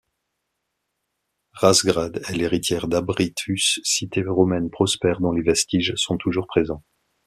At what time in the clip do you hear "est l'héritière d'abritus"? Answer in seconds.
2.27-3.79